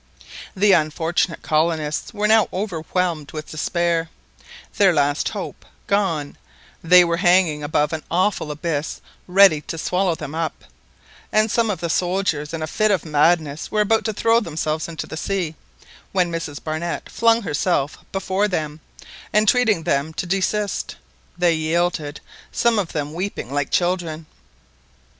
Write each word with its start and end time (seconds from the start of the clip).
The 0.55 0.71
unfortunate 0.71 1.43
colonists 1.43 2.11
were 2.11 2.27
now 2.27 2.49
overwhelmed 2.51 3.33
with 3.33 3.51
despair; 3.51 4.09
their 4.77 4.91
last 4.91 5.29
hope 5.29 5.63
gone, 5.85 6.37
they 6.83 7.03
were 7.03 7.17
hanging 7.17 7.61
above 7.61 7.93
an 7.93 8.01
awful 8.09 8.49
abyss 8.49 8.99
ready 9.27 9.61
to 9.61 9.77
swallow 9.77 10.15
them 10.15 10.33
up; 10.33 10.63
and 11.31 11.51
some 11.51 11.69
of 11.69 11.81
the 11.81 11.87
soldiers 11.87 12.51
in 12.51 12.63
a 12.63 12.65
fit 12.65 12.89
of 12.89 13.05
madness 13.05 13.69
were 13.69 13.81
about 13.81 14.03
to 14.05 14.13
throw 14.13 14.39
themselves 14.39 14.87
into 14.87 15.05
the 15.05 15.15
sea, 15.17 15.53
when 16.13 16.31
Mrs 16.31 16.63
Barnett 16.63 17.07
flung 17.07 17.43
herself 17.43 17.99
before 18.11 18.47
them, 18.47 18.79
entreating 19.35 19.83
them 19.83 20.13
to 20.13 20.25
desist. 20.25 20.95
They 21.37 21.53
yielded, 21.53 22.21
some 22.51 22.79
of 22.79 22.91
them 22.91 23.13
weeping 23.13 23.53
like 23.53 23.69
children. 23.69 24.25